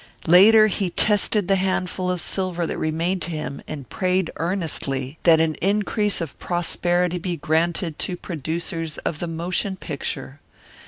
Later 0.25 0.65
he 0.65 0.89
tested 0.89 1.47
the 1.47 1.57
handful 1.57 2.09
of 2.09 2.19
silver 2.21 2.65
that 2.65 2.79
remained 2.79 3.21
to 3.21 3.29
him 3.29 3.61
and 3.67 3.87
prayed 3.87 4.31
earnestly 4.37 5.19
that 5.21 5.39
an 5.39 5.53
increase 5.61 6.21
of 6.21 6.39
prosperity 6.39 7.19
be 7.19 7.37
granted 7.37 7.99
to 7.99 8.17
producers 8.17 8.97
of 9.05 9.19
the 9.19 9.27
motion 9.27 9.75
picture. 9.75 10.39